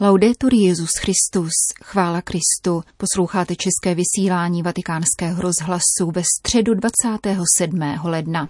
Laudetur 0.00 0.54
Jezus 0.54 0.90
Christus, 1.00 1.52
chvála 1.84 2.22
Kristu, 2.22 2.82
posloucháte 2.96 3.54
české 3.56 3.94
vysílání 3.94 4.62
vatikánského 4.62 5.42
rozhlasu 5.42 6.10
ve 6.14 6.22
středu 6.38 6.74
27. 6.74 7.80
ledna. 8.04 8.48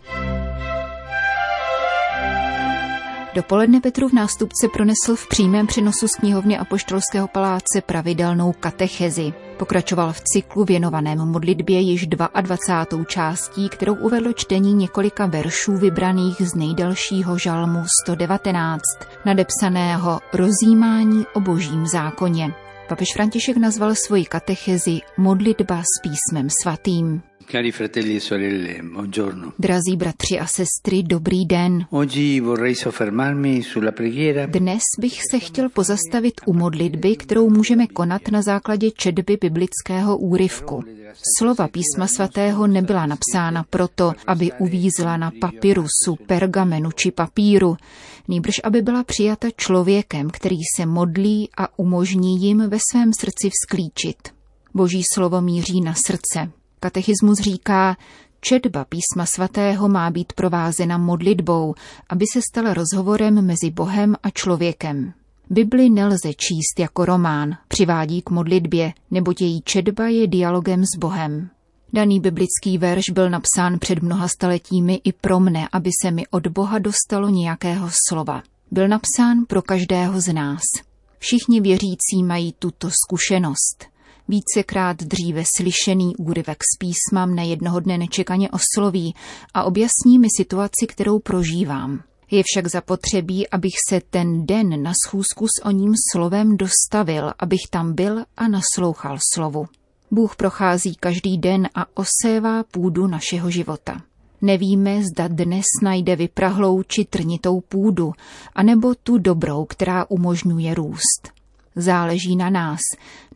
Dopoledne 3.34 3.80
Petrův 3.80 4.12
nástupce 4.12 4.68
pronesl 4.72 5.16
v 5.16 5.28
přímém 5.28 5.66
přenosu 5.66 6.08
z 6.08 6.14
knihovny 6.14 6.58
Apoštolského 6.58 7.28
paláce 7.28 7.80
pravidelnou 7.86 8.52
katechezi. 8.52 9.32
Pokračoval 9.56 10.12
v 10.12 10.20
cyklu 10.20 10.64
věnovaném 10.64 11.18
modlitbě 11.18 11.80
již 11.80 12.06
22. 12.06 13.04
částí, 13.04 13.68
kterou 13.68 13.94
uvedlo 13.94 14.32
čtení 14.32 14.74
několika 14.74 15.26
veršů 15.26 15.76
vybraných 15.76 16.42
z 16.42 16.54
nejdelšího 16.54 17.38
žalmu 17.38 17.84
119, 18.04 18.82
nadepsaného 19.24 20.20
Rozjímání 20.32 21.26
o 21.34 21.40
božím 21.40 21.86
zákoně. 21.86 22.54
Papež 22.88 23.08
František 23.14 23.56
nazval 23.56 23.94
svoji 23.94 24.24
katechezi 24.24 25.00
Modlitba 25.16 25.82
s 25.82 26.02
písmem 26.02 26.48
svatým. 26.62 27.22
Cari 27.46 27.72
fratelli 27.72 28.16
e 28.16 28.20
sorelle, 28.20 28.82
buongiorno. 28.82 29.52
Drazí 29.56 29.96
bratři 29.96 30.38
a 30.38 30.46
sestry, 30.46 31.02
dobrý 31.02 31.46
den. 31.46 31.86
Oggi 31.90 32.40
vorrei 32.40 32.74
soffermarmi 32.74 33.62
sulla 33.62 33.92
preghiera 33.92 34.46
Dnes 34.46 34.82
bych 35.00 35.20
se 35.30 35.38
chtěl 35.38 35.68
pozastavit 35.68 36.40
u 36.46 36.52
modlitby, 36.52 37.16
kterou 37.16 37.50
můžeme 37.50 37.86
konat 37.86 38.22
na 38.30 38.42
základě 38.42 38.90
četby 38.90 39.36
biblického 39.40 40.18
úryvku. 40.18 40.84
Slova 41.38 41.68
písma 41.68 42.06
svatého 42.06 42.66
nebyla 42.66 43.06
napsána 43.06 43.64
proto, 43.70 44.12
aby 44.26 44.50
uvízla 44.58 45.16
na 45.16 45.30
papyrusu, 45.40 46.16
pergamenu 46.26 46.90
či 46.92 47.10
papíru, 47.10 47.76
nýbrž 48.28 48.60
aby 48.64 48.82
byla 48.82 49.04
přijata 49.04 49.48
člověkem, 49.56 50.30
který 50.30 50.58
se 50.76 50.86
modlí 50.86 51.48
a 51.56 51.78
umožní 51.78 52.42
jim 52.42 52.68
ve 52.68 52.78
svém 52.90 53.12
srdci 53.12 53.50
vzklíčit. 53.50 54.16
Boží 54.74 55.02
slovo 55.14 55.40
míří 55.40 55.80
na 55.80 55.94
srdce. 55.94 56.63
Katechismus 56.84 57.38
říká, 57.38 57.96
četba 58.40 58.84
písma 58.84 59.26
svatého 59.26 59.88
má 59.88 60.10
být 60.10 60.32
provázena 60.32 60.98
modlitbou, 60.98 61.74
aby 62.08 62.24
se 62.32 62.40
stala 62.50 62.74
rozhovorem 62.74 63.46
mezi 63.46 63.70
Bohem 63.70 64.16
a 64.22 64.30
člověkem. 64.30 65.12
Bibli 65.50 65.90
nelze 65.90 66.34
číst 66.34 66.80
jako 66.80 67.04
román, 67.04 67.56
přivádí 67.68 68.22
k 68.22 68.30
modlitbě, 68.30 68.92
neboť 69.10 69.40
její 69.40 69.62
četba 69.64 70.08
je 70.08 70.26
dialogem 70.26 70.84
s 70.84 70.98
Bohem. 70.98 71.50
Daný 71.92 72.20
biblický 72.20 72.78
verš 72.78 73.10
byl 73.10 73.30
napsán 73.30 73.78
před 73.78 74.02
mnoha 74.02 74.28
staletími 74.28 75.00
i 75.04 75.12
pro 75.12 75.40
mne, 75.40 75.68
aby 75.72 75.90
se 76.02 76.10
mi 76.10 76.26
od 76.26 76.46
Boha 76.46 76.78
dostalo 76.78 77.28
nějakého 77.28 77.88
slova. 78.08 78.42
Byl 78.70 78.88
napsán 78.88 79.44
pro 79.48 79.62
každého 79.62 80.20
z 80.20 80.32
nás. 80.32 80.62
Všichni 81.18 81.60
věřící 81.60 82.22
mají 82.24 82.54
tuto 82.58 82.88
zkušenost. 82.90 83.93
Vícekrát 84.28 84.96
dříve 84.96 85.42
slyšený 85.56 86.16
úryvek 86.16 86.58
s 86.62 86.78
písma 86.78 87.26
mne 87.26 87.46
jednoho 87.46 87.80
dne 87.80 87.98
nečekaně 87.98 88.48
osloví 88.50 89.14
a 89.54 89.64
objasní 89.64 90.18
mi 90.18 90.28
situaci, 90.36 90.86
kterou 90.88 91.18
prožívám. 91.18 92.02
Je 92.30 92.42
však 92.46 92.66
zapotřebí, 92.66 93.48
abych 93.48 93.72
se 93.88 94.00
ten 94.10 94.46
den 94.46 94.82
na 94.82 94.92
schůzku 95.06 95.46
s 95.46 95.64
oním 95.64 95.92
slovem 96.12 96.56
dostavil, 96.56 97.32
abych 97.38 97.60
tam 97.70 97.94
byl 97.94 98.24
a 98.36 98.48
naslouchal 98.48 99.18
slovu. 99.34 99.66
Bůh 100.10 100.36
prochází 100.36 100.94
každý 100.94 101.38
den 101.38 101.68
a 101.74 101.86
osévá 101.94 102.62
půdu 102.62 103.06
našeho 103.06 103.50
života. 103.50 104.02
Nevíme, 104.42 105.02
zda 105.02 105.28
dnes 105.28 105.64
najde 105.82 106.16
vyprahlou 106.16 106.82
či 106.82 107.04
trnitou 107.04 107.60
půdu, 107.60 108.12
anebo 108.54 108.94
tu 108.94 109.18
dobrou, 109.18 109.64
která 109.64 110.04
umožňuje 110.08 110.74
růst. 110.74 111.32
Záleží 111.76 112.36
na 112.36 112.50
nás, 112.50 112.80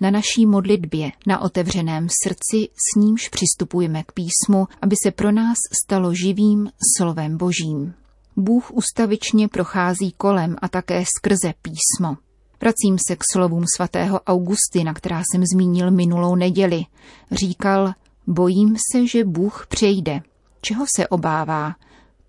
na 0.00 0.10
naší 0.10 0.46
modlitbě, 0.46 1.12
na 1.26 1.40
otevřeném 1.40 2.06
srdci, 2.24 2.68
s 2.74 2.96
nímž 2.96 3.28
přistupujeme 3.28 4.02
k 4.02 4.12
písmu, 4.12 4.68
aby 4.82 4.96
se 5.02 5.10
pro 5.10 5.32
nás 5.32 5.56
stalo 5.84 6.14
živým 6.14 6.70
slovem 6.98 7.36
božím. 7.36 7.94
Bůh 8.36 8.70
ustavičně 8.70 9.48
prochází 9.48 10.12
kolem 10.16 10.56
a 10.62 10.68
také 10.68 11.04
skrze 11.16 11.54
písmo. 11.62 12.16
Vracím 12.60 12.96
se 13.08 13.16
k 13.16 13.20
slovům 13.32 13.64
svatého 13.76 14.20
Augustina, 14.20 14.94
která 14.94 15.22
jsem 15.22 15.42
zmínil 15.54 15.90
minulou 15.90 16.34
neděli. 16.34 16.84
Říkal, 17.30 17.92
bojím 18.26 18.76
se, 18.92 19.06
že 19.06 19.24
Bůh 19.24 19.66
přejde. 19.68 20.20
Čeho 20.60 20.84
se 20.96 21.08
obává? 21.08 21.74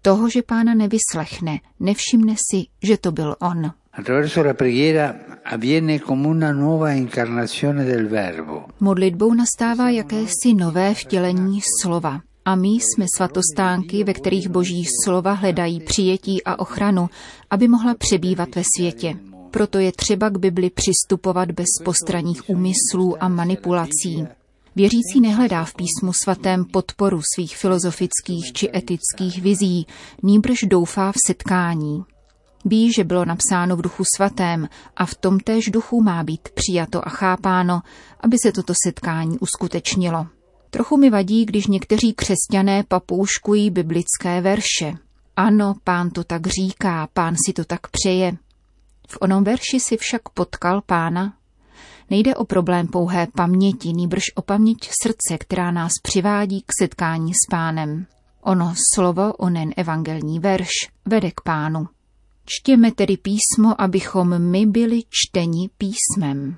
Toho, 0.01 0.29
že 0.29 0.41
pána 0.41 0.73
nevyslechne, 0.73 1.59
nevšimne 1.79 2.35
si, 2.51 2.66
že 2.83 2.97
to 2.97 3.12
byl 3.12 3.35
on. 3.39 3.72
Modlitbou 8.79 9.33
nastává 9.33 9.89
jakési 9.89 10.53
nové 10.53 10.93
vtělení 10.93 11.59
slova. 11.81 12.19
A 12.45 12.55
my 12.55 12.67
jsme 12.67 13.05
svatostánky, 13.15 14.03
ve 14.03 14.13
kterých 14.13 14.49
boží 14.49 14.85
slova 15.03 15.33
hledají 15.33 15.79
přijetí 15.79 16.43
a 16.43 16.59
ochranu, 16.59 17.09
aby 17.49 17.67
mohla 17.67 17.95
přebývat 17.95 18.55
ve 18.55 18.61
světě. 18.77 19.15
Proto 19.51 19.79
je 19.79 19.91
třeba 19.91 20.29
k 20.29 20.38
Bibli 20.38 20.69
přistupovat 20.69 21.51
bez 21.51 21.67
postranních 21.85 22.49
úmyslů 22.49 23.23
a 23.23 23.27
manipulací. 23.27 24.27
Věřící 24.75 25.21
nehledá 25.21 25.65
v 25.65 25.73
písmu 25.75 26.13
svatém 26.13 26.65
podporu 26.65 27.21
svých 27.35 27.57
filozofických 27.57 28.53
či 28.53 28.69
etických 28.75 29.41
vizí, 29.41 29.88
nýbrž 30.23 30.57
doufá 30.67 31.11
v 31.11 31.15
setkání. 31.27 32.03
Ví, 32.65 32.93
že 32.93 33.03
bylo 33.03 33.25
napsáno 33.25 33.75
v 33.75 33.81
duchu 33.81 34.03
svatém 34.15 34.69
a 34.95 35.05
v 35.05 35.15
tom 35.15 35.39
též 35.39 35.65
duchu 35.65 36.03
má 36.03 36.23
být 36.23 36.49
přijato 36.53 37.07
a 37.07 37.09
chápáno, 37.09 37.81
aby 38.19 38.37
se 38.43 38.51
toto 38.51 38.73
setkání 38.85 39.39
uskutečnilo. 39.39 40.27
Trochu 40.69 40.97
mi 40.97 41.09
vadí, 41.09 41.45
když 41.45 41.67
někteří 41.67 42.13
křesťané 42.13 42.83
papouškují 42.87 43.69
biblické 43.69 44.41
verše. 44.41 44.93
Ano, 45.35 45.75
pán 45.83 46.09
to 46.09 46.23
tak 46.23 46.47
říká, 46.47 47.07
pán 47.13 47.35
si 47.45 47.53
to 47.53 47.65
tak 47.65 47.79
přeje. 47.87 48.31
V 49.09 49.17
onom 49.21 49.43
verši 49.43 49.79
si 49.79 49.97
však 49.97 50.29
potkal 50.29 50.81
pána. 50.85 51.33
Nejde 52.09 52.35
o 52.35 52.45
problém 52.45 52.87
pouhé 52.87 53.27
paměti, 53.35 53.93
nýbrž 53.93 54.23
o 54.35 54.41
paměť 54.41 54.89
srdce, 55.03 55.37
která 55.37 55.71
nás 55.71 55.91
přivádí 56.03 56.61
k 56.61 56.71
setkání 56.79 57.33
s 57.33 57.49
pánem. 57.49 58.05
Ono 58.41 58.73
slovo, 58.95 59.33
onen 59.33 59.71
evangelní 59.77 60.39
verš, 60.39 60.69
vede 61.05 61.31
k 61.31 61.41
pánu. 61.41 61.87
Čtěme 62.51 62.91
tedy 62.91 63.17
písmo, 63.17 63.81
abychom 63.81 64.39
my 64.39 64.65
byli 64.65 65.01
čteni 65.09 65.69
písmem. 65.77 66.57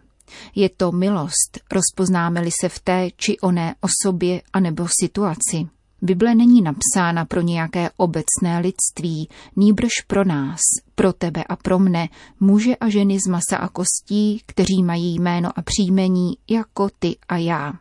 Je 0.56 0.70
to 0.70 0.92
milost, 0.92 1.60
rozpoznáme-li 1.72 2.50
se 2.62 2.70
v 2.70 2.80
té 2.80 3.10
či 3.16 3.40
oné 3.40 3.76
osobě 3.82 4.42
anebo 4.54 4.88
situaci. 5.02 5.68
Bible 6.02 6.36
není 6.36 6.62
napsána 6.62 7.26
pro 7.26 7.42
nějaké 7.42 7.90
obecné 7.98 8.60
lidství, 8.60 9.30
nýbrž 9.56 9.92
pro 10.08 10.26
nás, 10.26 10.60
pro 10.96 11.14
tebe 11.14 11.44
a 11.44 11.56
pro 11.56 11.80
mne, 11.80 12.10
muže 12.40 12.76
a 12.76 12.90
ženy 12.90 13.20
z 13.20 13.28
masa 13.28 13.58
a 13.58 13.68
kostí, 13.68 14.42
kteří 14.46 14.84
mají 14.84 15.16
jméno 15.16 15.50
a 15.56 15.62
příjmení 15.62 16.38
jako 16.50 16.90
ty 17.00 17.16
a 17.30 17.38
já. 17.38 17.74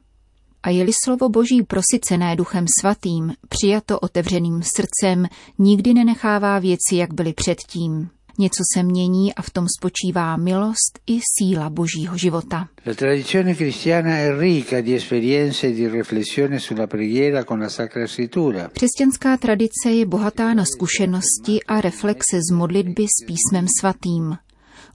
A 0.62 0.70
je-li 0.70 0.92
slovo 1.04 1.28
Boží 1.28 1.62
prosycené 1.62 2.36
duchem 2.36 2.66
svatým, 2.80 3.32
přijato 3.48 4.00
otevřeným 4.00 4.62
srdcem, 4.62 5.26
nikdy 5.58 5.94
nenechává 5.94 6.58
věci, 6.58 6.96
jak 6.96 7.14
byly 7.14 7.32
předtím. 7.32 8.10
Něco 8.38 8.62
se 8.74 8.82
mění 8.82 9.34
a 9.34 9.42
v 9.42 9.50
tom 9.50 9.66
spočívá 9.78 10.36
milost 10.36 10.98
i 11.06 11.18
síla 11.38 11.70
božího 11.70 12.18
života. 12.18 12.68
E. 12.86 12.94
Křesťanská 18.72 19.36
tradice 19.36 19.90
je 19.90 20.06
bohatá 20.06 20.54
na 20.54 20.64
zkušenosti 20.64 21.62
a 21.68 21.80
reflexe 21.80 22.38
z 22.50 22.54
modlitby 22.54 23.06
s 23.06 23.26
písmem 23.26 23.66
svatým. 23.80 24.36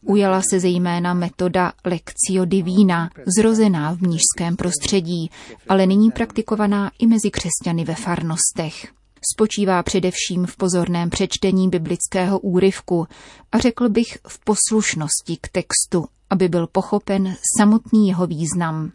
Ujala 0.06 0.42
se 0.50 0.60
zejména 0.60 1.14
metoda 1.14 1.74
Lectio 1.86 2.46
Divina, 2.46 3.10
zrozená 3.38 3.96
v 3.96 4.02
mnížském 4.02 4.56
prostředí, 4.56 5.32
ale 5.68 5.86
nyní 5.86 6.12
praktikovaná 6.12 6.92
i 7.00 7.08
mezi 7.08 7.32
křesťany 7.32 7.86
ve 7.86 7.96
farnostech. 7.96 8.88
Spočívá 9.34 9.84
především 9.84 10.46
v 10.46 10.58
pozorném 10.58 11.10
přečtení 11.10 11.70
biblického 11.70 12.40
úryvku 12.40 13.08
a 13.52 13.60
řekl 13.60 13.90
bych 13.90 14.18
v 14.28 14.40
poslušnosti 14.40 15.38
k 15.42 15.48
textu, 15.48 16.06
aby 16.30 16.50
byl 16.50 16.68
pochopen 16.68 17.36
samotný 17.58 18.08
jeho 18.08 18.28
význam. 18.28 18.92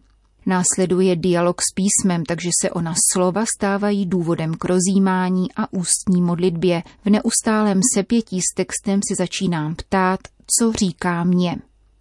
Následuje 0.47 1.17
dialog 1.17 1.61
s 1.61 1.75
písmem, 1.75 2.25
takže 2.25 2.51
se 2.63 2.71
ona 2.71 2.95
slova 3.13 3.45
stávají 3.59 4.07
důvodem 4.07 4.55
k 4.55 4.65
rozjímání 4.65 5.53
a 5.57 5.73
ústní 5.73 6.23
modlitbě. 6.23 6.83
V 7.05 7.11
neustálém 7.11 7.81
sepětí 7.95 8.41
s 8.41 8.55
textem 8.57 9.01
si 9.09 9.15
začínám 9.19 9.75
ptát, 9.75 10.21
co 10.59 10.73
říká 10.73 11.25
mě. 11.25 11.57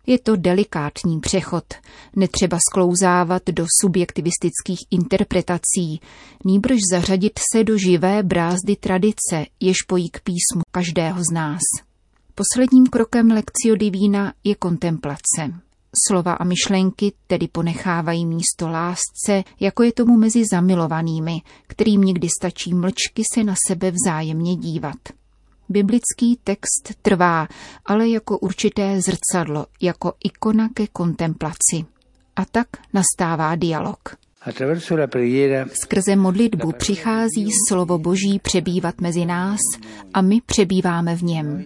Je 0.08 0.20
to 0.20 0.36
delikátní 0.36 1.20
přechod, 1.20 1.64
netřeba 2.16 2.58
sklouzávat 2.70 3.44
do 3.52 3.66
subjektivistických 3.82 4.80
interpretací, 4.92 6.02
nýbrž 6.46 6.80
zařadit 6.92 7.40
se 7.54 7.64
do 7.64 7.78
živé 7.78 8.24
brázdy 8.24 8.76
tradice, 8.76 9.46
jež 9.60 9.76
pojí 9.88 10.10
k 10.10 10.22
písmu 10.22 10.62
každého 10.72 11.24
z 11.24 11.34
nás. 11.34 11.60
Posledním 12.36 12.88
krokem 12.88 13.32
Lectio 13.32 13.76
Divina 13.76 14.34
je 14.44 14.56
kontemplace. 14.56 15.54
Slova 16.08 16.34
a 16.34 16.44
myšlenky 16.44 17.14
tedy 17.28 17.48
ponechávají 17.48 18.26
místo 18.26 18.68
lásce, 18.68 19.44
jako 19.60 19.84
je 19.84 19.94
tomu 19.94 20.18
mezi 20.18 20.44
zamilovanými, 20.52 21.42
kterým 21.68 22.02
někdy 22.02 22.28
stačí 22.40 22.74
mlčky 22.74 23.24
se 23.34 23.44
na 23.44 23.56
sebe 23.68 23.92
vzájemně 23.92 24.56
dívat. 24.56 24.98
Biblický 25.70 26.40
text 26.44 26.94
trvá, 27.02 27.48
ale 27.86 28.10
jako 28.10 28.40
určité 28.40 29.02
zrcadlo, 29.02 29.66
jako 29.82 30.14
ikona 30.24 30.70
ke 30.74 30.88
kontemplaci. 30.88 31.86
A 32.36 32.46
tak 32.46 32.68
nastává 32.94 33.56
dialog. 33.56 34.00
Skrze 35.74 36.16
modlitbu 36.16 36.72
přichází 36.72 37.50
slovo 37.68 37.98
Boží 37.98 38.40
přebývat 38.40 39.02
mezi 39.02 39.26
nás 39.26 39.60
a 40.14 40.22
my 40.22 40.42
přebýváme 40.46 41.16
v 41.16 41.24
něm. 41.24 41.66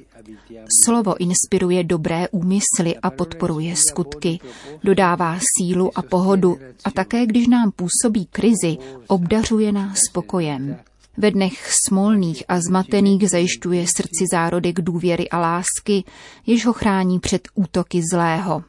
Slovo 0.85 1.15
inspiruje 1.19 1.83
dobré 1.83 2.27
úmysly 2.29 2.97
a 3.01 3.09
podporuje 3.09 3.75
skutky, 3.89 4.39
dodává 4.83 5.39
sílu 5.57 5.97
a 5.97 6.01
pohodu 6.01 6.57
a 6.83 6.91
také, 6.91 7.25
když 7.25 7.47
nám 7.47 7.71
působí 7.71 8.25
krizi, 8.25 8.77
obdařuje 9.07 9.71
nás 9.71 9.97
spokojem. 10.09 10.79
Ve 11.17 11.31
dnech 11.31 11.69
smolných 11.87 12.43
a 12.47 12.59
zmatených 12.59 13.29
zajišťuje 13.29 13.85
srdci 13.87 14.25
zárodek 14.31 14.81
důvěry 14.81 15.29
a 15.29 15.39
lásky, 15.39 16.03
jež 16.45 16.65
ho 16.65 16.73
chrání 16.73 17.19
před 17.19 17.47
útoky 17.53 18.01
zlého. 18.13 18.63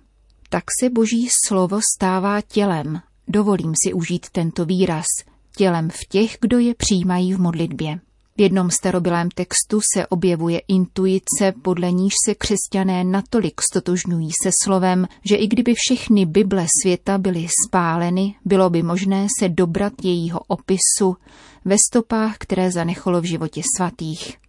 Tak 0.48 0.64
se 0.80 0.90
boží 0.90 1.28
slovo 1.46 1.80
stává 1.96 2.40
tělem. 2.40 3.00
Dovolím 3.28 3.72
si 3.84 3.92
užít 3.92 4.30
tento 4.30 4.64
výraz. 4.64 5.04
Tělem 5.56 5.90
v 5.90 6.08
těch, 6.08 6.38
kdo 6.40 6.58
je 6.58 6.74
přijímají 6.74 7.34
v 7.34 7.40
modlitbě. 7.40 8.00
V 8.38 8.40
jednom 8.40 8.70
starobylém 8.70 9.28
textu 9.30 9.80
se 9.94 10.06
objevuje 10.06 10.60
intuice, 10.68 11.52
podle 11.62 11.92
níž 11.92 12.14
se 12.26 12.34
křesťané 12.34 13.04
natolik 13.04 13.60
stotožňují 13.70 14.30
se 14.42 14.50
slovem, 14.64 15.06
že 15.24 15.36
i 15.36 15.46
kdyby 15.46 15.74
všechny 15.76 16.26
Bible 16.26 16.66
světa 16.82 17.18
byly 17.18 17.46
spáleny, 17.66 18.34
bylo 18.44 18.70
by 18.70 18.82
možné 18.82 19.26
se 19.38 19.48
dobrat 19.48 19.92
jejího 20.02 20.40
opisu 20.40 21.16
ve 21.64 21.76
stopách, 21.88 22.36
které 22.38 22.72
zanechalo 22.72 23.20
v 23.20 23.24
životě 23.24 23.62
svatých. 23.76 24.43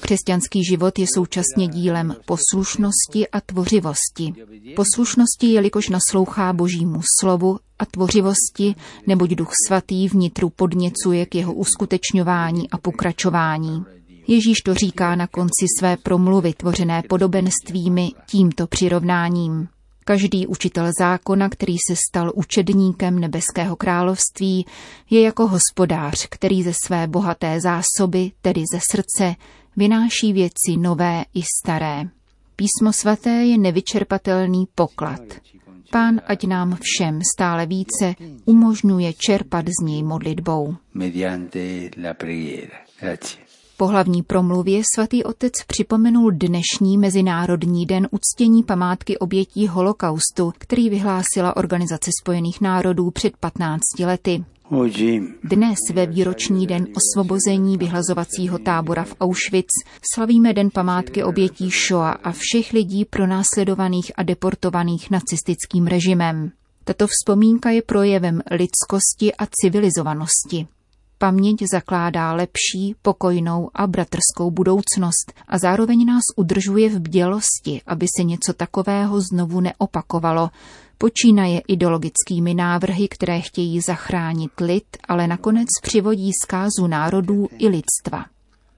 Křesťanský 0.00 0.64
život 0.64 0.98
je 0.98 1.06
současně 1.14 1.68
dílem 1.68 2.16
poslušnosti 2.24 3.28
a 3.32 3.40
tvořivosti. 3.40 4.32
Poslušnosti, 4.76 5.46
jelikož 5.46 5.88
naslouchá 5.88 6.52
božímu 6.52 7.00
slovu 7.20 7.58
a 7.78 7.86
tvořivosti, 7.86 8.74
neboť 9.06 9.30
duch 9.30 9.50
svatý 9.66 10.08
vnitru 10.08 10.50
podněcuje 10.50 11.26
k 11.26 11.34
jeho 11.34 11.54
uskutečňování 11.54 12.70
a 12.70 12.78
pokračování. 12.78 13.84
Ježíš 14.26 14.58
to 14.64 14.74
říká 14.74 15.14
na 15.14 15.26
konci 15.26 15.66
své 15.78 15.96
promluvy 15.96 16.52
tvořené 16.52 17.02
podobenstvími 17.08 18.10
tímto 18.26 18.66
přirovnáním. 18.66 19.68
Každý 20.04 20.46
učitel 20.46 20.90
zákona, 20.98 21.48
který 21.48 21.76
se 21.88 21.96
stal 22.08 22.32
učedníkem 22.34 23.18
nebeského 23.18 23.76
království, 23.76 24.66
je 25.10 25.20
jako 25.20 25.46
hospodář, 25.46 26.26
který 26.30 26.62
ze 26.62 26.72
své 26.84 27.06
bohaté 27.06 27.60
zásoby, 27.60 28.32
tedy 28.42 28.62
ze 28.72 28.80
srdce, 28.90 29.34
vynáší 29.76 30.32
věci 30.32 30.76
nové 30.78 31.24
i 31.34 31.40
staré. 31.60 32.08
Písmo 32.56 32.92
svaté 32.92 33.30
je 33.30 33.58
nevyčerpatelný 33.58 34.68
poklad. 34.74 35.20
Pán 35.90 36.20
ať 36.26 36.44
nám 36.44 36.78
všem 36.82 37.20
stále 37.36 37.66
více 37.66 38.14
umožňuje 38.44 39.12
čerpat 39.12 39.64
z 39.68 39.84
něj 39.84 40.02
modlitbou. 40.02 40.76
Mediante 40.94 41.90
la 42.02 42.14
preghiera. 42.14 42.78
Grazie. 43.00 43.43
Po 43.76 43.86
hlavní 43.86 44.22
promluvě 44.22 44.82
svatý 44.94 45.24
otec 45.24 45.52
připomenul 45.66 46.30
dnešní 46.30 46.98
Mezinárodní 46.98 47.86
den 47.86 48.08
uctění 48.10 48.62
památky 48.62 49.18
obětí 49.18 49.66
holokaustu, 49.66 50.52
který 50.58 50.90
vyhlásila 50.90 51.56
Organizace 51.56 52.10
spojených 52.22 52.60
národů 52.60 53.10
před 53.10 53.36
15 53.36 53.80
lety. 54.04 54.44
Dnes 55.44 55.78
ve 55.92 56.06
výroční 56.06 56.66
den 56.66 56.86
osvobození 56.96 57.76
vyhlazovacího 57.76 58.58
tábora 58.58 59.04
v 59.04 59.14
Auschwitz 59.20 59.72
slavíme 60.14 60.52
den 60.52 60.70
památky 60.70 61.24
obětí 61.24 61.70
Shoah 61.70 62.18
a 62.22 62.32
všech 62.32 62.72
lidí 62.72 63.04
pronásledovaných 63.04 64.12
a 64.16 64.22
deportovaných 64.22 65.10
nacistickým 65.10 65.86
režimem. 65.86 66.50
Tato 66.84 67.06
vzpomínka 67.06 67.70
je 67.70 67.82
projevem 67.82 68.42
lidskosti 68.50 69.34
a 69.34 69.46
civilizovanosti. 69.60 70.66
Paměť 71.18 71.56
zakládá 71.72 72.32
lepší, 72.32 72.94
pokojnou 73.02 73.70
a 73.74 73.86
bratrskou 73.86 74.50
budoucnost 74.50 75.32
a 75.48 75.58
zároveň 75.58 76.04
nás 76.06 76.22
udržuje 76.36 76.88
v 76.88 77.00
bdělosti, 77.00 77.82
aby 77.86 78.06
se 78.16 78.24
něco 78.24 78.52
takového 78.52 79.20
znovu 79.20 79.60
neopakovalo. 79.60 80.50
Počínaje 80.98 81.62
ideologickými 81.68 82.54
návrhy, 82.54 83.08
které 83.08 83.40
chtějí 83.40 83.80
zachránit 83.80 84.50
lid, 84.60 84.96
ale 85.08 85.26
nakonec 85.26 85.68
přivodí 85.82 86.30
zkázu 86.44 86.86
národů 86.86 87.46
i 87.58 87.68
lidstva. 87.68 88.33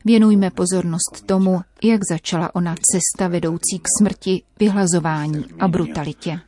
Věnujme 0.06 0.50
pozornost 0.50 1.22
tomu, 1.26 1.60
jak 1.82 2.00
začala 2.10 2.54
ona 2.54 2.74
cesta 2.74 3.28
vedoucí 3.28 3.78
k 3.82 3.88
smrti, 3.98 4.42
vyhlazování 4.60 5.44
a 5.58 5.68
brutalitě. 5.68 6.40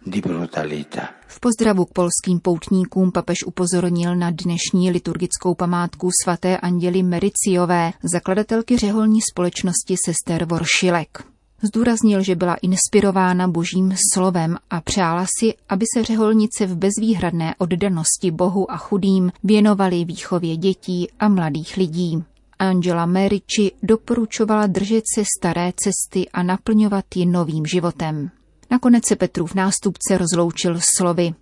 V 1.26 1.40
pozdravu 1.40 1.84
k 1.84 1.92
polským 1.92 2.40
poutníkům 2.40 3.12
papež 3.12 3.44
upozornil 3.46 4.16
na 4.16 4.30
dnešní 4.30 4.90
liturgickou 4.90 5.54
památku 5.54 6.10
svaté 6.24 6.58
Anděly 6.58 7.02
Mericiové, 7.02 7.92
zakladatelky 8.02 8.76
řeholní 8.76 9.20
společnosti 9.32 9.94
sester 10.04 10.44
Voršilek. 10.44 11.24
Zdůraznil, 11.62 12.22
že 12.22 12.34
byla 12.34 12.54
inspirována 12.54 13.48
božím 13.48 13.94
slovem 14.12 14.56
a 14.70 14.80
přála 14.80 15.26
si, 15.38 15.54
aby 15.68 15.84
se 15.94 16.04
řeholnice 16.04 16.66
v 16.66 16.76
bezvýhradné 16.76 17.54
oddanosti 17.58 18.30
Bohu 18.30 18.70
a 18.70 18.76
chudým 18.76 19.32
věnovaly 19.44 20.04
výchově 20.04 20.56
dětí 20.56 21.08
a 21.20 21.28
mladých 21.28 21.76
lidí. 21.76 22.24
Angela 22.58 23.06
Merici 23.06 23.72
doporučovala 23.82 24.66
držet 24.66 25.04
se 25.14 25.22
staré 25.38 25.72
cesty 25.76 26.28
a 26.32 26.42
naplňovat 26.42 27.04
ji 27.16 27.26
novým 27.26 27.66
životem. 27.66 28.30
Nakonec 28.70 29.06
se 29.06 29.16
Petrův 29.16 29.54
nástupce 29.54 30.18
rozloučil 30.18 30.78
slovy. 30.96 31.34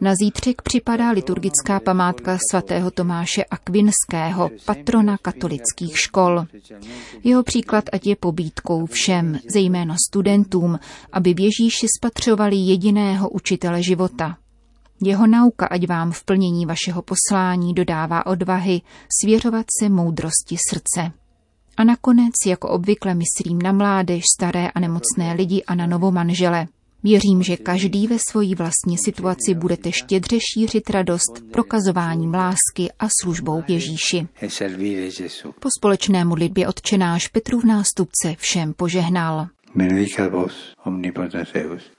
Na 0.00 0.14
zítřek 0.14 0.62
připadá 0.62 1.10
liturgická 1.10 1.80
památka 1.80 2.38
svatého 2.50 2.90
Tomáše 2.90 3.44
Akvinského, 3.44 4.50
patrona 4.64 5.16
katolických 5.22 5.98
škol. 5.98 6.44
Jeho 7.24 7.42
příklad 7.42 7.84
ať 7.92 8.06
je 8.06 8.16
pobídkou 8.16 8.86
všem, 8.86 9.38
zejména 9.52 9.96
studentům, 10.08 10.78
aby 11.12 11.34
v 11.34 11.40
Ježíši 11.40 11.86
spatřovali 11.98 12.56
jediného 12.56 13.30
učitele 13.30 13.82
života, 13.82 14.36
jeho 15.02 15.26
nauka, 15.26 15.66
ať 15.66 15.88
vám 15.88 16.12
v 16.12 16.24
plnění 16.24 16.66
vašeho 16.66 17.02
poslání 17.02 17.74
dodává 17.74 18.26
odvahy 18.26 18.80
svěřovat 19.20 19.66
se 19.80 19.88
moudrosti 19.88 20.56
srdce. 20.70 21.12
A 21.76 21.84
nakonec, 21.84 22.32
jako 22.46 22.68
obvykle, 22.68 23.14
myslím 23.14 23.58
na 23.62 23.72
mládež, 23.72 24.22
staré 24.38 24.68
a 24.68 24.80
nemocné 24.80 25.32
lidi 25.32 25.62
a 25.66 25.74
na 25.74 25.86
novomanžele. 25.86 26.66
Věřím, 27.02 27.42
že 27.42 27.56
každý 27.56 28.06
ve 28.06 28.18
svojí 28.18 28.54
vlastní 28.54 28.98
situaci 28.98 29.54
budete 29.54 29.92
štědře 29.92 30.38
šířit 30.40 30.90
radost 30.90 31.42
prokazováním 31.52 32.34
lásky 32.34 32.90
a 32.98 33.08
službou 33.22 33.62
Ježíši. 33.68 34.28
Po 35.60 35.68
společné 35.78 36.24
modlitbě 36.24 36.68
odčenáš 36.68 37.28
Petru 37.28 37.60
v 37.60 37.64
nástupce 37.64 38.34
všem 38.38 38.72
požehnal. 38.72 39.46
Benedicat 39.74 40.32
vos, 40.32 40.52
omnipotens 40.84 41.48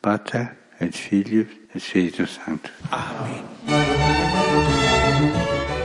Pater 0.02 0.56
et 0.82 0.96
Filius 0.96 1.48
Spiritus 1.78 2.40
Sanctus. 2.46 2.72
Amen. 2.92 3.52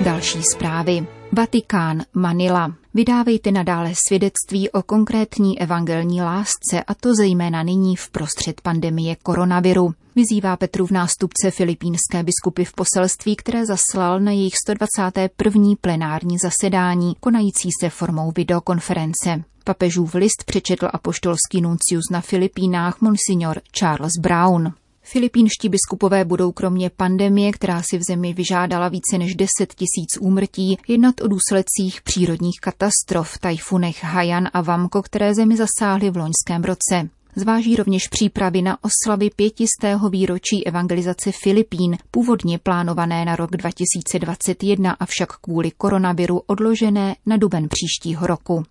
Další 0.00 0.42
zprávy. 0.42 1.06
Vatikán, 1.32 2.02
Manila. 2.14 2.74
Vydávejte 2.94 3.50
nadále 3.50 3.92
svědectví 4.06 4.70
o 4.70 4.82
konkrétní 4.82 5.60
evangelní 5.60 6.22
lásce, 6.22 6.82
a 6.86 6.94
to 6.94 7.14
zejména 7.14 7.62
nyní 7.62 7.96
v 7.96 8.10
prostřed 8.10 8.60
pandemie 8.60 9.16
koronaviru. 9.16 9.94
Vyzývá 10.16 10.56
Petru 10.56 10.86
v 10.86 10.90
nástupce 10.90 11.50
filipínské 11.50 12.22
biskupy 12.22 12.64
v 12.64 12.72
poselství, 12.72 13.36
které 13.36 13.66
zaslal 13.66 14.20
na 14.20 14.32
jejich 14.32 14.54
121. 14.66 15.74
plenární 15.80 16.38
zasedání, 16.38 17.16
konající 17.20 17.68
se 17.80 17.90
formou 17.90 18.32
videokonference. 18.36 19.44
Papežův 19.64 20.14
list 20.14 20.44
přečetl 20.46 20.88
apoštolský 20.92 21.60
nuncius 21.60 22.04
na 22.10 22.20
Filipínách 22.20 23.00
monsignor 23.00 23.60
Charles 23.78 24.12
Brown. 24.20 24.72
Filipínští 25.08 25.68
biskupové 25.68 26.24
budou 26.24 26.52
kromě 26.52 26.90
pandemie, 26.90 27.52
která 27.52 27.82
si 27.82 27.98
v 27.98 28.02
zemi 28.02 28.32
vyžádala 28.32 28.88
více 28.88 29.18
než 29.18 29.34
10 29.34 29.48
tisíc 29.74 30.16
úmrtí, 30.20 30.78
jednat 30.88 31.20
o 31.20 31.28
důsledcích 31.28 32.02
přírodních 32.02 32.60
katastrof, 32.60 33.38
tajfunech 33.38 34.04
Hajan 34.04 34.48
a 34.52 34.60
Vamko, 34.60 35.02
které 35.02 35.34
zemi 35.34 35.56
zasáhly 35.56 36.10
v 36.10 36.16
loňském 36.16 36.64
roce. 36.64 37.08
Zváží 37.36 37.76
rovněž 37.76 38.08
přípravy 38.08 38.62
na 38.62 38.78
oslavy 38.84 39.30
pětistého 39.36 40.10
výročí 40.10 40.66
evangelizace 40.66 41.32
Filipín, 41.42 41.96
původně 42.10 42.58
plánované 42.58 43.24
na 43.24 43.36
rok 43.36 43.50
2021, 43.50 44.92
avšak 44.92 45.36
kvůli 45.36 45.70
koronaviru 45.70 46.42
odložené 46.46 47.16
na 47.26 47.36
duben 47.36 47.68
příštího 47.68 48.26
roku. 48.26 48.62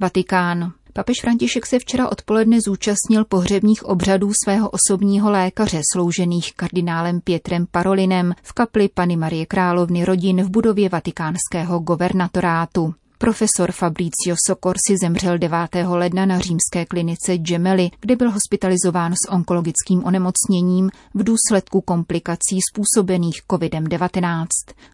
Vatikán. 0.00 0.72
Papež 0.96 1.20
František 1.20 1.66
se 1.66 1.78
včera 1.78 2.08
odpoledne 2.08 2.60
zúčastnil 2.60 3.24
pohřebních 3.24 3.84
obřadů 3.84 4.32
svého 4.44 4.70
osobního 4.70 5.30
lékaře, 5.30 5.80
sloužených 5.92 6.54
kardinálem 6.54 7.20
Pietrem 7.20 7.66
Parolinem 7.70 8.34
v 8.42 8.52
kapli 8.52 8.88
Pany 8.88 9.16
Marie 9.16 9.46
Královny 9.46 10.04
rodin 10.04 10.42
v 10.42 10.50
budově 10.50 10.88
vatikánského 10.88 11.78
governatorátu. 11.78 12.94
Profesor 13.18 13.72
Fabricio 13.72 14.36
Socorsi 14.46 14.96
zemřel 15.02 15.38
9. 15.38 15.58
ledna 15.84 16.26
na 16.26 16.38
římské 16.38 16.84
klinice 16.84 17.38
Gemelli, 17.38 17.90
kde 18.00 18.16
byl 18.16 18.30
hospitalizován 18.30 19.12
s 19.12 19.30
onkologickým 19.30 20.04
onemocněním 20.04 20.90
v 21.14 21.24
důsledku 21.24 21.80
komplikací 21.80 22.58
způsobených 22.72 23.42
COVID-19. 23.50 24.46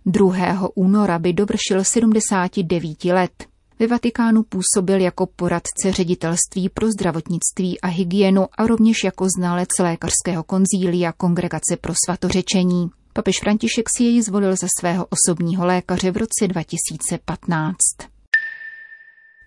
2. 0.07 0.69
února 0.75 1.19
by 1.19 1.33
dovršil 1.33 1.85
79 1.85 3.05
let. 3.05 3.52
Ve 3.83 3.89
Vatikánu 3.89 4.43
působil 4.43 5.01
jako 5.01 5.27
poradce 5.27 5.93
ředitelství 5.93 6.69
pro 6.69 6.91
zdravotnictví 6.91 7.81
a 7.81 7.87
hygienu 7.87 8.47
a 8.59 8.67
rovněž 8.67 8.97
jako 9.05 9.27
znalec 9.39 9.69
lékařského 9.81 10.43
konzília 10.43 11.13
Kongregace 11.13 11.77
pro 11.81 11.93
svatořečení. 12.07 12.91
Papež 13.13 13.35
František 13.41 13.85
si 13.97 14.05
jej 14.05 14.23
zvolil 14.23 14.57
za 14.57 14.67
svého 14.81 15.07
osobního 15.11 15.67
lékaře 15.67 16.11
v 16.11 16.17
roce 16.17 16.49
2015. 16.49 17.77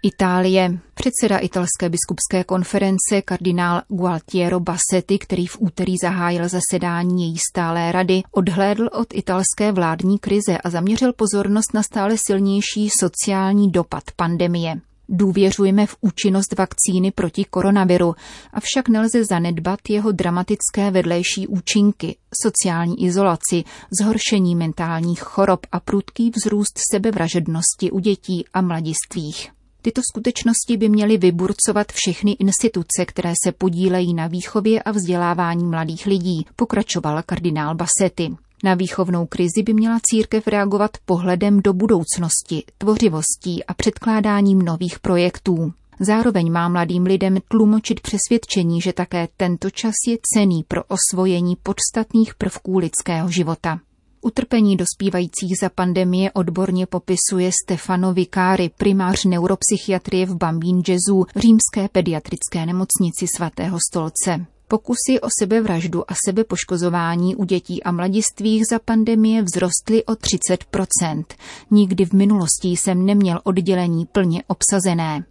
Itálie. 0.05 0.79
Předseda 0.93 1.37
italské 1.37 1.89
biskupské 1.89 2.43
konference 2.43 3.21
kardinál 3.25 3.81
Gualtiero 3.87 4.59
Bassetti, 4.59 5.19
který 5.19 5.47
v 5.47 5.57
úterý 5.59 5.93
zahájil 6.01 6.49
zasedání 6.49 7.23
její 7.23 7.37
stálé 7.51 7.91
rady, 7.91 8.21
odhlédl 8.31 8.89
od 8.93 9.07
italské 9.13 9.71
vládní 9.71 10.19
krize 10.19 10.57
a 10.57 10.69
zaměřil 10.69 11.13
pozornost 11.13 11.73
na 11.73 11.83
stále 11.83 12.15
silnější 12.27 12.89
sociální 12.99 13.71
dopad 13.71 14.03
pandemie. 14.15 14.75
Důvěřujeme 15.09 15.85
v 15.87 15.95
účinnost 16.01 16.53
vakcíny 16.57 17.11
proti 17.11 17.45
koronaviru, 17.45 18.15
avšak 18.53 18.89
nelze 18.89 19.25
zanedbat 19.25 19.79
jeho 19.89 20.11
dramatické 20.11 20.91
vedlejší 20.91 21.47
účinky, 21.47 22.15
sociální 22.43 23.03
izolaci, 23.03 23.63
zhoršení 24.01 24.55
mentálních 24.55 25.21
chorob 25.21 25.59
a 25.71 25.79
prudký 25.79 26.31
vzrůst 26.35 26.79
sebevražednosti 26.91 27.91
u 27.91 27.99
dětí 27.99 28.45
a 28.53 28.61
mladistvých. 28.61 29.54
Tyto 29.85 30.01
skutečnosti 30.11 30.77
by 30.77 30.89
měly 30.89 31.17
vyburcovat 31.17 31.91
všechny 31.91 32.31
instituce, 32.31 33.05
které 33.07 33.33
se 33.45 33.51
podílejí 33.51 34.13
na 34.13 34.27
výchově 34.27 34.83
a 34.83 34.91
vzdělávání 34.91 35.65
mladých 35.65 36.05
lidí, 36.05 36.45
pokračoval 36.55 37.23
kardinál 37.25 37.75
Bassetti. 37.75 38.35
Na 38.63 38.73
výchovnou 38.73 39.25
krizi 39.25 39.63
by 39.63 39.73
měla 39.73 39.99
církev 40.03 40.47
reagovat 40.47 40.91
pohledem 41.05 41.61
do 41.61 41.73
budoucnosti, 41.73 42.63
tvořivostí 42.77 43.65
a 43.65 43.73
předkládáním 43.73 44.61
nových 44.61 44.99
projektů. 44.99 45.73
Zároveň 45.99 46.51
má 46.51 46.69
mladým 46.69 47.03
lidem 47.03 47.37
tlumočit 47.47 47.99
přesvědčení, 47.99 48.81
že 48.81 48.93
také 48.93 49.27
tento 49.37 49.69
čas 49.69 49.93
je 50.07 50.17
cený 50.33 50.63
pro 50.67 50.81
osvojení 50.83 51.55
podstatných 51.63 52.35
prvků 52.35 52.77
lidského 52.77 53.29
života. 53.29 53.79
Utrpení 54.25 54.77
dospívajících 54.77 55.57
za 55.61 55.69
pandemie 55.69 56.31
odborně 56.31 56.85
popisuje 56.85 57.51
Stefano 57.63 58.13
Vikáry, 58.13 58.71
primář 58.77 59.25
neuropsychiatrie 59.25 60.25
v 60.25 60.35
Bambín 60.35 60.81
Jezu, 60.87 61.25
římské 61.35 61.89
pediatrické 61.91 62.65
nemocnici 62.65 63.27
svatého 63.35 63.77
stolce. 63.91 64.45
Pokusy 64.67 65.21
o 65.21 65.27
sebevraždu 65.39 66.11
a 66.11 66.13
sebepoškozování 66.25 67.35
u 67.35 67.45
dětí 67.45 67.83
a 67.83 67.91
mladistvých 67.91 68.63
za 68.71 68.79
pandemie 68.79 69.43
vzrostly 69.43 70.05
o 70.05 70.11
30%. 70.11 71.23
Nikdy 71.71 72.05
v 72.05 72.13
minulosti 72.13 72.69
jsem 72.69 73.05
neměl 73.05 73.41
oddělení 73.43 74.05
plně 74.05 74.43
obsazené. 74.47 75.23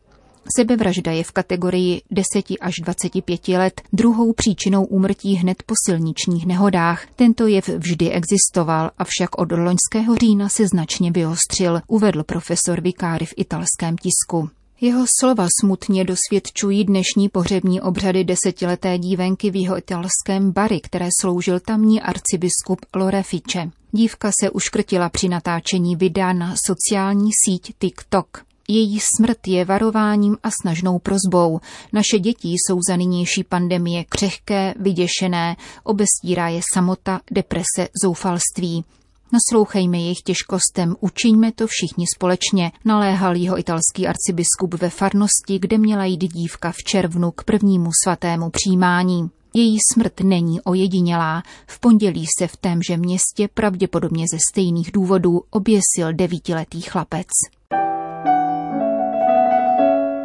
Sebevražda 0.57 1.13
je 1.13 1.25
v 1.25 1.33
kategorii 1.33 2.03
10 2.11 2.27
až 2.61 2.75
25 2.83 3.49
let 3.49 3.81
druhou 3.93 4.33
příčinou 4.33 4.85
úmrtí 4.85 5.35
hned 5.35 5.63
po 5.63 5.75
silničních 5.87 6.47
nehodách. 6.47 7.07
Tento 7.17 7.47
jev 7.47 7.69
vždy 7.69 8.11
existoval, 8.11 8.91
avšak 8.99 9.39
od 9.39 9.53
loňského 9.53 10.17
října 10.17 10.49
se 10.49 10.67
značně 10.67 11.11
vyostřil, 11.11 11.81
uvedl 11.87 12.23
profesor 12.23 12.81
Vikáry 12.81 13.27
v 13.27 13.35
italském 13.37 13.97
tisku. 13.97 14.51
Jeho 14.81 15.05
slova 15.21 15.47
smutně 15.61 16.05
dosvědčují 16.05 16.85
dnešní 16.85 17.29
pohřební 17.29 17.81
obřady 17.81 18.25
desetileté 18.25 18.99
dívenky 18.99 19.51
v 19.51 19.57
jeho 19.57 19.79
italském 19.79 20.53
Bari, 20.53 20.81
které 20.81 21.09
sloužil 21.21 21.61
tamní 21.61 22.03
arcibiskup 22.03 22.81
Lorefice. 22.97 23.71
Dívka 23.93 24.31
se 24.41 24.51
uškrtila 24.51 25.09
při 25.09 25.29
natáčení 25.29 25.97
videa 25.97 26.33
na 26.33 26.55
sociální 26.67 27.31
síť 27.45 27.75
TikTok. 27.79 28.45
Její 28.69 29.01
smrt 29.01 29.39
je 29.47 29.65
varováním 29.65 30.37
a 30.43 30.49
snažnou 30.63 30.99
prozbou. 30.99 31.61
Naše 31.93 32.19
děti 32.19 32.49
jsou 32.49 32.79
za 32.89 32.97
nynější 32.97 33.45
pandemie 33.45 34.05
křehké, 34.05 34.75
vyděšené, 34.81 35.57
obestírá 35.85 36.49
je 36.49 36.61
samota, 36.75 37.21
deprese, 37.31 37.89
zoufalství. 38.03 38.85
Naslouchejme 39.33 39.99
jejich 39.99 40.23
těžkostem, 40.23 40.97
učiňme 41.01 41.53
to 41.53 41.67
všichni 41.67 42.07
společně, 42.15 42.73
naléhal 42.85 43.37
jeho 43.37 43.59
italský 43.59 44.07
arcibiskup 44.07 44.75
ve 44.75 44.91
farnosti, 44.91 45.59
kde 45.59 45.79
měla 45.79 46.05
jít 46.05 46.33
dívka 46.33 46.73
v 46.73 46.77
červnu 46.77 47.31
k 47.31 47.45
prvnímu 47.45 47.91
svatému 48.05 48.51
přijímání. 48.51 49.31
Její 49.55 49.79
smrt 49.93 50.21
není 50.21 50.61
ojedinělá. 50.61 51.43
V 51.67 51.81
pondělí 51.81 52.27
se 52.39 52.47
v 52.47 52.57
témže 52.57 52.97
městě 52.97 53.49
pravděpodobně 53.55 54.27
ze 54.33 54.39
stejných 54.51 54.93
důvodů 54.93 55.43
oběsil 55.51 56.13
devítiletý 56.13 56.81
chlapec. 56.81 57.27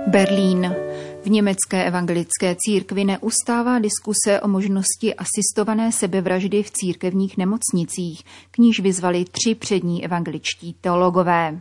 Berlín. 0.10 0.76
V 1.24 1.30
německé 1.30 1.86
evangelické 1.86 2.56
církvi 2.60 3.04
neustává 3.04 3.80
diskuse 3.80 4.42
o 4.42 4.48
možnosti 4.48 5.16
asistované 5.16 5.92
sebevraždy 5.92 6.64
v 6.64 6.72
církevních 6.72 7.38
nemocnicích, 7.38 8.24
k 8.52 8.58
níž 8.58 8.80
vyzvali 8.80 9.26
tři 9.26 9.56
přední 9.56 10.06
evangeličtí 10.06 10.76
teologové. 10.82 11.60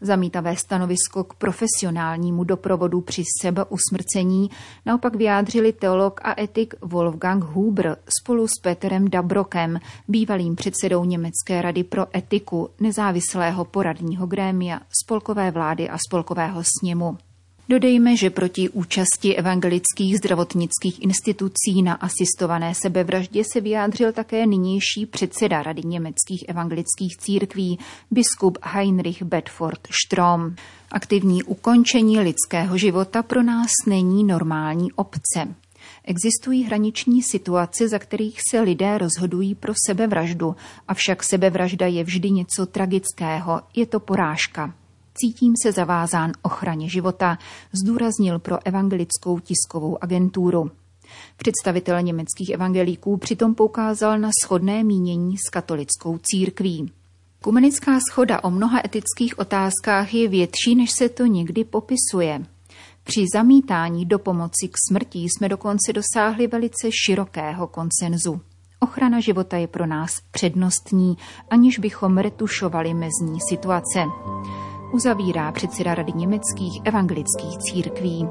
Zamítavé 0.00 0.56
stanovisko 0.56 1.24
k 1.24 1.34
profesionálnímu 1.34 2.44
doprovodu 2.44 3.00
při 3.00 3.22
sebeusmrcení 3.42 4.50
naopak 4.86 5.16
vyjádřili 5.16 5.72
teolog 5.72 6.20
a 6.24 6.40
etik 6.40 6.74
Wolfgang 6.82 7.44
Huber 7.44 7.96
spolu 8.20 8.48
s 8.48 8.60
Peterem 8.62 9.10
Dabrokem, 9.10 9.78
bývalým 10.08 10.56
předsedou 10.56 11.04
Německé 11.04 11.62
rady 11.62 11.84
pro 11.84 12.16
etiku, 12.16 12.70
nezávislého 12.80 13.64
poradního 13.64 14.26
grémia, 14.26 14.80
spolkové 15.04 15.50
vlády 15.50 15.88
a 15.88 15.96
spolkového 16.08 16.62
sněmu. 16.78 17.18
Dodejme, 17.68 18.16
že 18.16 18.30
proti 18.30 18.68
účasti 18.68 19.36
evangelických 19.36 20.16
zdravotnických 20.18 21.02
institucí 21.02 21.82
na 21.82 21.94
asistované 21.94 22.74
sebevraždě 22.74 23.42
se 23.52 23.60
vyjádřil 23.60 24.12
také 24.12 24.46
nynější 24.46 25.06
předseda 25.06 25.62
Rady 25.62 25.82
německých 25.84 26.44
evangelických 26.48 27.16
církví, 27.16 27.78
biskup 28.10 28.58
Heinrich 28.62 29.22
Bedford 29.22 29.88
Strom. 30.04 30.54
Aktivní 30.92 31.42
ukončení 31.42 32.20
lidského 32.20 32.78
života 32.78 33.22
pro 33.22 33.42
nás 33.42 33.70
není 33.86 34.24
normální 34.24 34.92
obce. 34.92 35.54
Existují 36.04 36.64
hraniční 36.64 37.22
situace, 37.22 37.88
za 37.88 37.98
kterých 37.98 38.40
se 38.50 38.60
lidé 38.60 38.98
rozhodují 38.98 39.54
pro 39.54 39.72
sebevraždu, 39.86 40.56
avšak 40.88 41.22
sebevražda 41.22 41.86
je 41.86 42.04
vždy 42.04 42.30
něco 42.30 42.66
tragického, 42.66 43.60
je 43.76 43.86
to 43.86 44.00
porážka. 44.00 44.74
Cítím 45.16 45.52
se 45.62 45.72
zavázán 45.72 46.32
ochraně 46.42 46.88
života, 46.88 47.38
zdůraznil 47.72 48.38
pro 48.38 48.66
evangelickou 48.66 49.38
tiskovou 49.38 50.04
agenturu. 50.04 50.70
Představitel 51.36 52.02
německých 52.02 52.50
evangelíků 52.50 53.16
přitom 53.16 53.54
poukázal 53.54 54.18
na 54.18 54.30
shodné 54.44 54.84
mínění 54.84 55.36
s 55.38 55.50
katolickou 55.50 56.18
církví. 56.22 56.92
Kumenická 57.42 57.98
schoda 58.10 58.44
o 58.44 58.50
mnoha 58.50 58.80
etických 58.84 59.38
otázkách 59.38 60.14
je 60.14 60.28
větší, 60.28 60.74
než 60.76 60.90
se 60.90 61.08
to 61.08 61.26
někdy 61.26 61.64
popisuje. 61.64 62.46
Při 63.04 63.24
zamítání 63.34 64.06
do 64.06 64.18
pomoci 64.18 64.68
k 64.68 64.74
smrti 64.88 65.18
jsme 65.18 65.48
dokonce 65.48 65.92
dosáhli 65.92 66.46
velice 66.46 66.90
širokého 67.06 67.66
konsenzu. 67.66 68.40
Ochrana 68.80 69.20
života 69.20 69.56
je 69.56 69.66
pro 69.66 69.86
nás 69.86 70.10
přednostní, 70.30 71.16
aniž 71.50 71.78
bychom 71.78 72.18
retušovali 72.18 72.94
mezní 72.94 73.38
situace 73.48 74.00
uzavírá 74.94 75.52
předseda 75.52 75.94
Rady 75.94 76.12
německých 76.12 76.80
evangelických 76.84 77.58
církví. 77.58 78.28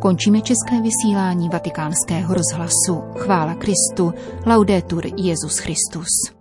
Končíme 0.00 0.40
české 0.40 0.82
vysílání 0.82 1.48
vatikánského 1.48 2.34
rozhlasu. 2.34 3.02
Chvála 3.16 3.54
Kristu, 3.54 4.12
laudetur 4.46 5.06
Jezus 5.16 5.58
Christus. 5.58 6.37